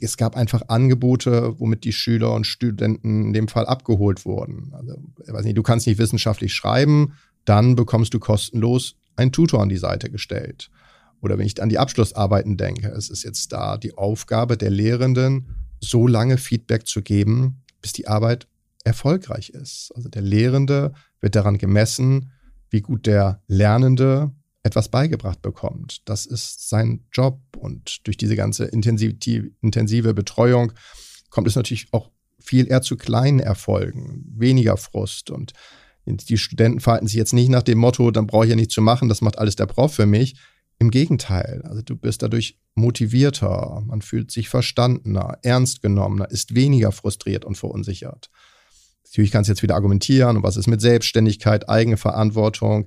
[0.00, 4.72] es gab einfach Angebote, womit die Schüler und Studenten in dem Fall abgeholt wurden.
[4.72, 7.12] Also, weiß nicht, du kannst nicht wissenschaftlich schreiben,
[7.44, 10.70] dann bekommst du kostenlos einen Tutor an die Seite gestellt.
[11.20, 15.48] Oder wenn ich an die Abschlussarbeiten denke, es ist jetzt da die Aufgabe der Lehrenden,
[15.80, 18.46] so lange Feedback zu geben, bis die Arbeit
[18.84, 19.92] erfolgreich ist.
[19.94, 22.30] Also der Lehrende wird daran gemessen,
[22.70, 24.32] wie gut der Lernende
[24.66, 26.02] etwas beigebracht bekommt.
[26.08, 30.72] Das ist sein Job und durch diese ganze intensive Betreuung
[31.30, 35.52] kommt es natürlich auch viel eher zu kleinen Erfolgen, weniger Frust und
[36.06, 38.80] die Studenten verhalten sich jetzt nicht nach dem Motto, dann brauche ich ja nichts zu
[38.80, 40.36] machen, das macht alles der Prof für mich.
[40.78, 46.92] Im Gegenteil, also du bist dadurch motivierter, man fühlt sich verstandener, ernst genommener, ist weniger
[46.92, 48.30] frustriert und verunsichert.
[49.04, 52.86] Natürlich kannst du jetzt wieder argumentieren, was ist mit Selbstständigkeit, Eigenverantwortung,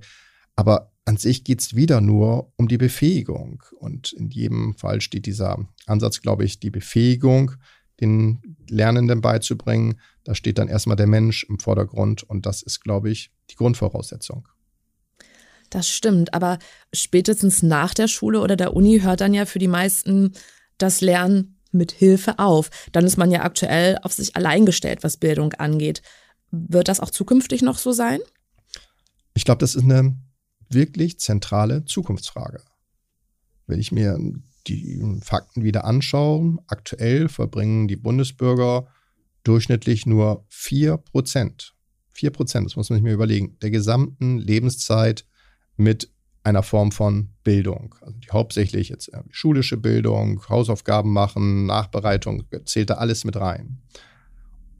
[0.55, 3.63] aber an sich geht es wieder nur um die Befähigung.
[3.79, 7.53] Und in jedem Fall steht dieser Ansatz, glaube ich, die Befähigung,
[7.99, 9.99] den Lernenden beizubringen.
[10.23, 14.47] Da steht dann erstmal der Mensch im Vordergrund und das ist, glaube ich, die Grundvoraussetzung.
[15.69, 16.57] Das stimmt, aber
[16.93, 20.33] spätestens nach der Schule oder der Uni hört dann ja für die meisten
[20.77, 22.69] das Lernen mit Hilfe auf.
[22.91, 26.01] Dann ist man ja aktuell auf sich allein gestellt, was Bildung angeht.
[26.51, 28.19] Wird das auch zukünftig noch so sein?
[29.35, 30.17] Ich glaube, das ist eine
[30.69, 32.61] wirklich zentrale Zukunftsfrage.
[33.67, 34.17] Wenn ich mir
[34.67, 38.87] die Fakten wieder anschaue, aktuell verbringen die Bundesbürger
[39.43, 41.75] durchschnittlich nur 4 Prozent,
[42.11, 45.25] 4 Prozent, das muss man sich mir überlegen, der gesamten Lebenszeit
[45.77, 46.11] mit
[46.43, 47.95] einer Form von Bildung.
[48.01, 53.81] Also die hauptsächlich jetzt schulische Bildung, Hausaufgaben machen, Nachbereitung, zählt da alles mit rein.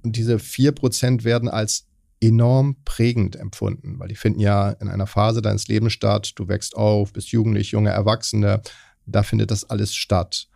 [0.04, 1.89] Und diese 4 Prozent werden als
[2.22, 6.76] enorm prägend empfunden, weil die finden ja in einer Phase deines Lebens statt, du wächst
[6.76, 8.62] auf, bist jugendlich, junge Erwachsene,
[9.06, 10.48] da findet das alles statt.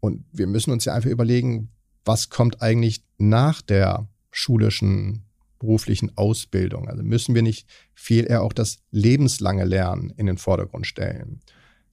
[0.00, 1.70] Und wir müssen uns ja einfach überlegen,
[2.04, 5.24] was kommt eigentlich nach der schulischen,
[5.58, 6.88] beruflichen Ausbildung?
[6.88, 11.40] Also müssen wir nicht viel eher auch das lebenslange Lernen in den Vordergrund stellen?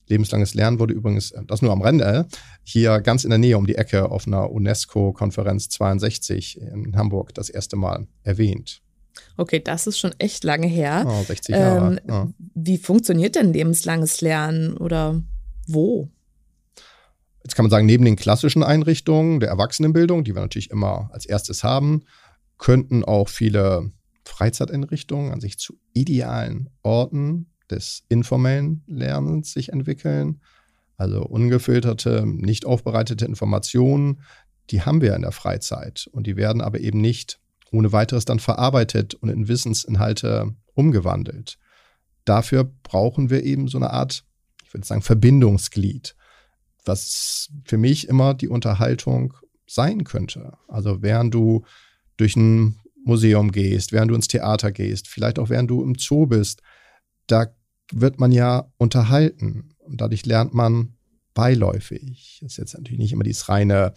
[0.08, 2.26] Lebenslanges Lernen wurde übrigens, äh, das nur am Rande,
[2.64, 7.48] hier ganz in der Nähe um die Ecke auf einer UNESCO-Konferenz 62 in Hamburg das
[7.48, 8.82] erste Mal erwähnt.
[9.36, 11.04] Okay, das ist schon echt lange her.
[11.06, 11.96] Oh, 60 Jahre.
[11.96, 12.28] Ähm, ja.
[12.54, 15.20] Wie funktioniert denn lebenslanges Lernen oder
[15.66, 16.10] wo?
[17.42, 21.26] Jetzt kann man sagen, neben den klassischen Einrichtungen der Erwachsenenbildung, die wir natürlich immer als
[21.26, 22.04] erstes haben,
[22.58, 23.90] könnten auch viele
[24.24, 30.40] Freizeiteinrichtungen an sich zu idealen Orten des informellen Lernens sich entwickeln.
[30.96, 34.20] Also ungefilterte, nicht aufbereitete Informationen,
[34.70, 37.39] die haben wir in der Freizeit und die werden aber eben nicht
[37.70, 41.58] ohne weiteres dann verarbeitet und in Wissensinhalte umgewandelt.
[42.24, 44.24] Dafür brauchen wir eben so eine Art,
[44.64, 46.16] ich würde sagen, Verbindungsglied,
[46.84, 49.34] was für mich immer die Unterhaltung
[49.66, 50.52] sein könnte.
[50.68, 51.64] Also während du
[52.16, 56.26] durch ein Museum gehst, während du ins Theater gehst, vielleicht auch während du im Zoo
[56.26, 56.62] bist,
[57.26, 57.46] da
[57.92, 60.94] wird man ja unterhalten und dadurch lernt man
[61.34, 62.38] beiläufig.
[62.42, 63.94] Das ist jetzt natürlich nicht immer dieses reine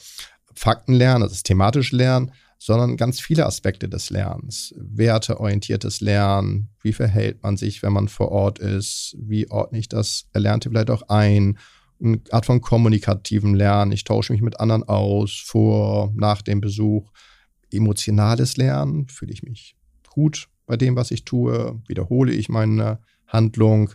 [0.55, 2.31] Faktenlernen, also das thematische Lernen,
[2.65, 4.73] sondern ganz viele Aspekte des Lernens.
[4.77, 10.29] Werteorientiertes Lernen, wie verhält man sich, wenn man vor Ort ist, wie ordne ich das
[10.31, 11.57] Erlernte vielleicht auch ein,
[12.01, 17.11] eine Art von kommunikativem Lernen, ich tausche mich mit anderen aus, vor, nach dem Besuch.
[17.69, 19.75] Emotionales Lernen, fühle ich mich
[20.09, 23.89] gut bei dem, was ich tue, wiederhole ich meine Handlung.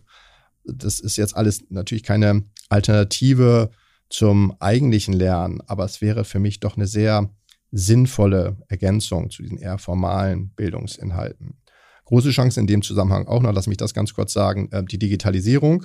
[0.65, 3.71] Das ist jetzt alles natürlich keine Alternative
[4.11, 7.31] zum eigentlichen Lernen, aber es wäre für mich doch eine sehr
[7.71, 11.59] sinnvolle Ergänzung zu diesen eher formalen Bildungsinhalten.
[12.07, 14.99] Große Chance in dem Zusammenhang auch noch, lass mich das ganz kurz sagen, äh, die
[14.99, 15.85] Digitalisierung.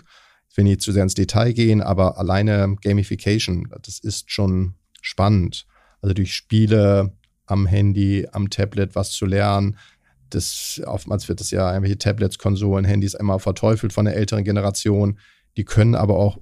[0.49, 5.65] Ich will nicht zu sehr ins Detail gehen, aber alleine Gamification, das ist schon spannend.
[6.01, 9.77] Also durch Spiele am Handy, am Tablet was zu lernen.
[10.29, 15.19] Das, oftmals wird das ja irgendwelche Tablets, Konsolen, Handys immer verteufelt von der älteren Generation.
[15.57, 16.39] Die können aber auch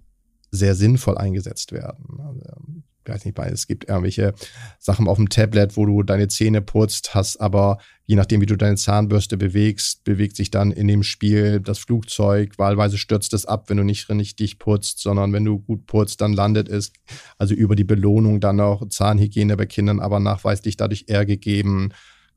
[0.52, 2.20] sehr sinnvoll eingesetzt werden.
[2.20, 4.34] Also, weiß nicht, es gibt irgendwelche
[4.80, 8.56] Sachen auf dem Tablet, wo du deine Zähne putzt, hast aber, je nachdem, wie du
[8.56, 12.58] deine Zahnbürste bewegst, bewegt sich dann in dem Spiel das Flugzeug.
[12.58, 16.34] Wahlweise stürzt es ab, wenn du nicht richtig putzt, sondern wenn du gut putzt, dann
[16.34, 16.92] landet es.
[17.38, 21.92] Also über die Belohnung dann auch Zahnhygiene bei Kindern, aber nachweislich dadurch eher gegeben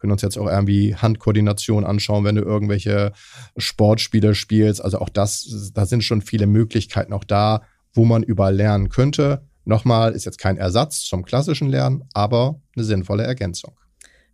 [0.04, 3.12] können uns jetzt auch irgendwie Handkoordination anschauen, wenn du irgendwelche
[3.56, 4.84] Sportspiele spielst.
[4.84, 7.62] Also auch das, da sind schon viele Möglichkeiten auch da,
[7.94, 9.48] wo man überall lernen könnte.
[9.64, 13.74] Nochmal, ist jetzt kein Ersatz zum klassischen Lernen, aber eine sinnvolle Ergänzung.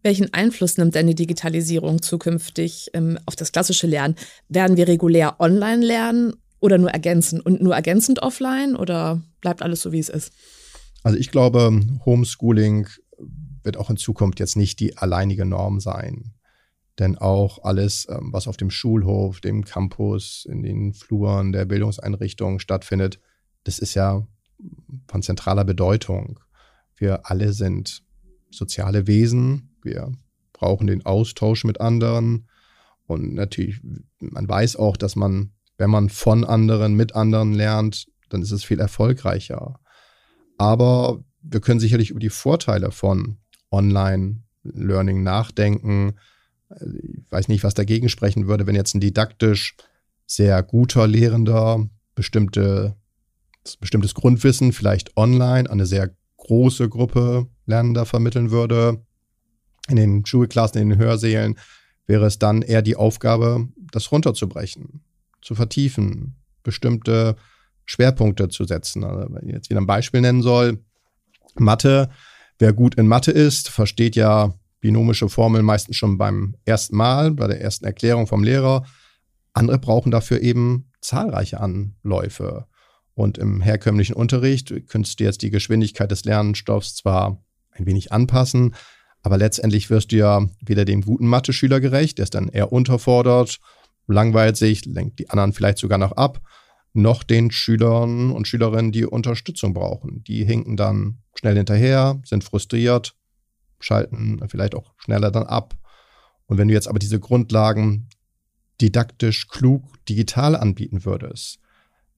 [0.02, 4.16] Welchen Einfluss nimmt denn die Digitalisierung zukünftig ähm, auf das klassische Lernen?
[4.48, 9.82] Werden wir regulär online lernen oder nur ergänzend und nur ergänzend offline oder bleibt alles
[9.82, 10.32] so, wie es ist?
[11.02, 12.88] Also ich glaube, Homeschooling
[13.62, 16.32] wird auch in Zukunft jetzt nicht die alleinige Norm sein.
[16.98, 22.58] Denn auch alles, ähm, was auf dem Schulhof, dem Campus, in den Fluren der Bildungseinrichtungen
[22.58, 23.20] stattfindet,
[23.64, 24.26] das ist ja
[25.08, 26.40] von zentraler Bedeutung.
[26.96, 28.02] Wir alle sind
[28.50, 29.76] soziale Wesen.
[29.82, 30.12] Wir
[30.52, 32.48] brauchen den Austausch mit anderen.
[33.06, 33.80] Und natürlich,
[34.20, 38.64] man weiß auch, dass man, wenn man von anderen, mit anderen lernt, dann ist es
[38.64, 39.80] viel erfolgreicher.
[40.58, 43.38] Aber wir können sicherlich über die Vorteile von
[43.70, 46.14] Online-Learning nachdenken.
[46.80, 49.74] Ich weiß nicht, was dagegen sprechen würde, wenn jetzt ein didaktisch
[50.26, 52.96] sehr guter Lehrender bestimmte
[53.80, 59.04] bestimmtes Grundwissen vielleicht online an eine sehr große Gruppe Lernender vermitteln würde.
[59.88, 61.58] In den Schulklassen, in den Hörsälen
[62.06, 65.04] wäre es dann eher die Aufgabe, das runterzubrechen,
[65.42, 67.36] zu vertiefen, bestimmte
[67.86, 69.04] Schwerpunkte zu setzen.
[69.04, 70.82] Also wenn ich jetzt wieder ein Beispiel nennen soll,
[71.56, 72.10] Mathe,
[72.58, 77.46] wer gut in Mathe ist, versteht ja binomische Formeln meistens schon beim ersten Mal, bei
[77.46, 78.84] der ersten Erklärung vom Lehrer.
[79.52, 82.66] Andere brauchen dafür eben zahlreiche Anläufe.
[83.20, 88.74] Und im herkömmlichen Unterricht könntest du jetzt die Geschwindigkeit des Lernstoffs zwar ein wenig anpassen,
[89.22, 93.58] aber letztendlich wirst du ja weder dem guten Mathe-Schüler gerecht, der ist dann eher unterfordert,
[94.06, 96.40] langweilt sich, lenkt die anderen vielleicht sogar noch ab,
[96.94, 100.24] noch den Schülern und Schülerinnen, die Unterstützung brauchen.
[100.24, 103.18] Die hinken dann schnell hinterher, sind frustriert,
[103.80, 105.74] schalten vielleicht auch schneller dann ab.
[106.46, 108.08] Und wenn du jetzt aber diese Grundlagen
[108.80, 111.60] didaktisch klug digital anbieten würdest,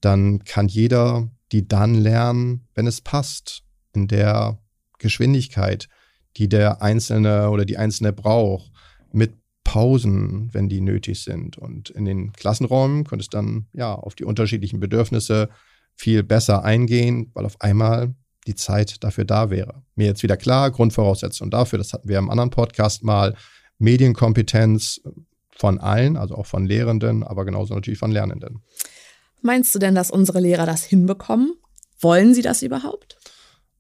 [0.03, 3.62] dann kann jeder die dann lernen, wenn es passt,
[3.95, 4.59] in der
[4.99, 5.88] Geschwindigkeit,
[6.37, 8.73] die der Einzelne oder die Einzelne braucht,
[9.12, 9.35] mit
[9.65, 11.59] Pausen, wenn die nötig sind.
[11.59, 15.51] Und in den Klassenräumen könnte es dann ja auf die unterschiedlichen Bedürfnisse
[15.95, 18.15] viel besser eingehen, weil auf einmal
[18.47, 19.83] die Zeit dafür da wäre.
[19.95, 23.37] Mir jetzt wieder klar, Grundvoraussetzung dafür, das hatten wir im anderen Podcast mal,
[23.79, 25.01] Medienkompetenz
[25.57, 28.62] von allen, also auch von Lehrenden, aber genauso natürlich von Lernenden.
[29.43, 31.55] Meinst du denn, dass unsere Lehrer das hinbekommen?
[32.01, 33.19] Wollen sie das überhaupt?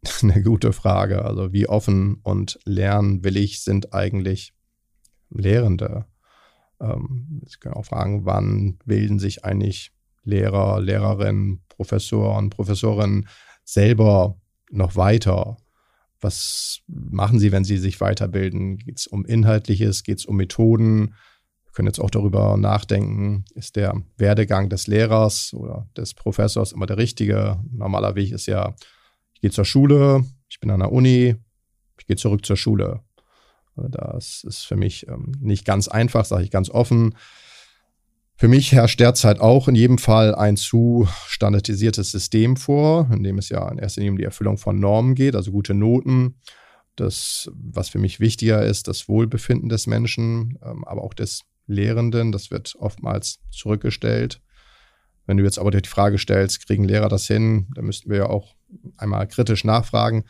[0.22, 1.24] Eine gute Frage.
[1.24, 4.52] Also wie offen und lernwillig sind eigentlich
[5.30, 6.06] Lehrende?
[6.80, 9.92] Ähm, ich kann auch fragen, wann bilden sich eigentlich
[10.24, 13.28] Lehrer, Lehrerinnen, Professoren, Professorinnen
[13.64, 15.56] selber noch weiter?
[16.20, 18.78] Was machen sie, wenn sie sich weiterbilden?
[18.78, 20.02] Geht es um Inhaltliches?
[20.02, 21.14] Geht es um Methoden?
[21.72, 26.98] Können jetzt auch darüber nachdenken, ist der Werdegang des Lehrers oder des Professors immer der
[26.98, 27.58] richtige?
[27.70, 28.74] Normaler Weg ist ja,
[29.32, 31.36] ich gehe zur Schule, ich bin an der Uni,
[31.98, 33.00] ich gehe zurück zur Schule.
[33.74, 37.14] Also das ist für mich ähm, nicht ganz einfach, sage ich ganz offen.
[38.36, 43.38] Für mich herrscht derzeit auch in jedem Fall ein zu standardisiertes System vor, in dem
[43.38, 46.36] es ja in erster Linie um die Erfüllung von Normen geht, also gute Noten.
[46.96, 52.32] Das, was für mich wichtiger ist, das Wohlbefinden des Menschen, ähm, aber auch des Lehrenden,
[52.32, 54.40] das wird oftmals zurückgestellt.
[55.26, 58.26] Wenn du jetzt aber die Frage stellst, kriegen Lehrer das hin, dann müssten wir ja
[58.26, 58.54] auch
[58.96, 60.24] einmal kritisch nachfragen,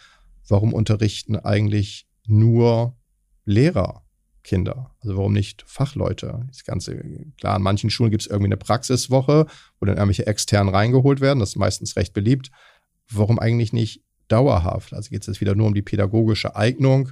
[0.48, 2.96] warum unterrichten eigentlich nur
[3.44, 4.02] Lehrer
[4.42, 4.94] Kinder?
[5.00, 6.44] Also warum nicht Fachleute?
[6.48, 7.02] Das Ganze,
[7.38, 9.46] klar, an manchen Schulen gibt es irgendwie eine Praxiswoche,
[9.78, 11.40] wo dann irgendwelche externen reingeholt werden.
[11.40, 12.50] Das ist meistens recht beliebt.
[13.10, 14.92] Warum eigentlich nicht dauerhaft?
[14.94, 17.10] Also geht es jetzt wieder nur um die pädagogische Eignung.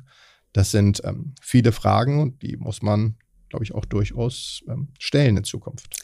[0.53, 3.17] Das sind ähm, viele Fragen und die muss man,
[3.51, 6.03] glaube ich, auch durchaus ähm, stellen in Zukunft.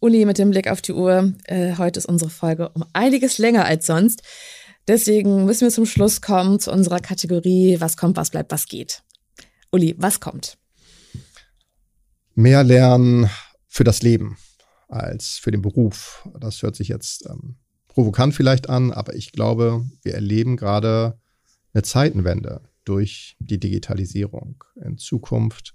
[0.00, 3.64] Uli, mit dem Blick auf die Uhr, äh, heute ist unsere Folge um einiges länger
[3.64, 4.22] als sonst.
[4.88, 9.02] Deswegen müssen wir zum Schluss kommen zu unserer Kategorie Was kommt, was bleibt, was geht.
[9.70, 10.58] Uli, was kommt?
[12.34, 13.30] Mehr lernen
[13.68, 14.36] für das Leben
[14.88, 16.26] als für den Beruf.
[16.40, 17.56] Das hört sich jetzt ähm,
[17.88, 21.20] provokant vielleicht an, aber ich glaube, wir erleben gerade
[21.72, 24.64] eine Zeitenwende durch die Digitalisierung.
[24.84, 25.74] In Zukunft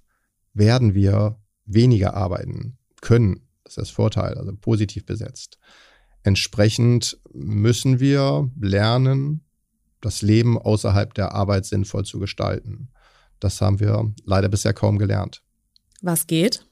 [0.56, 3.48] werden wir weniger arbeiten können.
[3.64, 5.60] Das ist das Vorteil, also positiv besetzt.
[6.24, 9.46] Entsprechend müssen wir lernen,
[10.02, 12.90] das Leben außerhalb der Arbeit sinnvoll zu gestalten.
[13.40, 15.44] Das haben wir leider bisher kaum gelernt.
[16.02, 16.66] Was geht?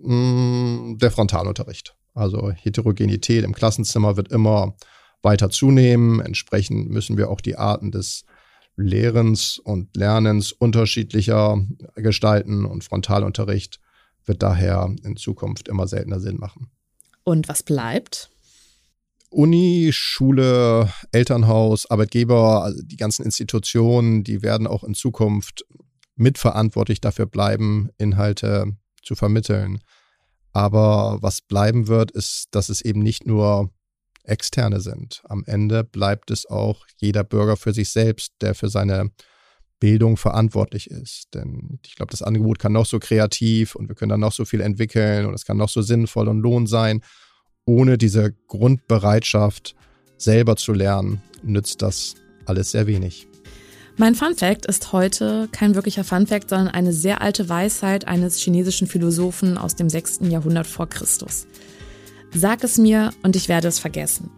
[0.00, 1.96] Mm, der Frontalunterricht.
[2.14, 4.76] Also Heterogenität im Klassenzimmer wird immer
[5.22, 6.20] weiter zunehmen.
[6.20, 8.24] Entsprechend müssen wir auch die Arten des
[8.76, 13.80] Lehrens und Lernens unterschiedlicher gestalten und Frontalunterricht
[14.24, 16.70] wird daher in Zukunft immer seltener Sinn machen.
[17.24, 18.30] Und was bleibt?
[19.30, 25.64] Uni, Schule, Elternhaus, Arbeitgeber, also die ganzen Institutionen, die werden auch in Zukunft
[26.16, 29.80] mitverantwortlich dafür bleiben, Inhalte zu vermitteln.
[30.52, 33.70] Aber was bleiben wird, ist, dass es eben nicht nur
[34.24, 35.22] externe sind.
[35.24, 39.10] Am Ende bleibt es auch jeder Bürger für sich selbst, der für seine
[39.80, 41.28] Bildung verantwortlich ist.
[41.34, 44.44] Denn ich glaube, das Angebot kann noch so kreativ und wir können dann noch so
[44.44, 47.02] viel entwickeln und es kann noch so sinnvoll und lohn sein
[47.66, 49.74] ohne diese Grundbereitschaft,
[50.16, 52.14] selber zu lernen, nützt das
[52.46, 53.26] alles sehr wenig.
[53.96, 58.38] Mein Fun Fact ist heute kein wirklicher Fun Fact, sondern eine sehr alte Weisheit eines
[58.38, 60.20] chinesischen Philosophen aus dem 6.
[60.22, 61.46] Jahrhundert vor Christus.
[62.36, 64.28] Sag es mir und ich werde es vergessen.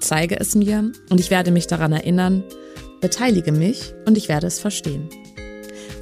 [0.00, 2.44] Zeige es mir und ich werde mich daran erinnern.
[3.00, 5.08] Beteilige mich und ich werde es verstehen.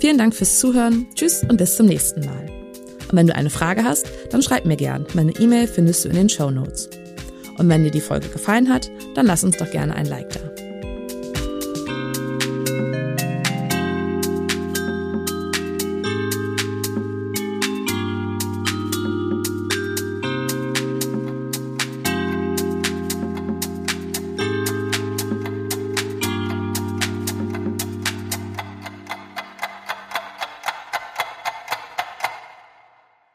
[0.00, 1.06] Vielen Dank fürs Zuhören.
[1.14, 2.50] Tschüss und bis zum nächsten Mal.
[3.08, 5.06] Und wenn du eine Frage hast, dann schreib mir gern.
[5.14, 6.90] Meine E-Mail findest du in den Show Notes.
[7.56, 10.53] Und wenn dir die Folge gefallen hat, dann lass uns doch gerne ein Like da.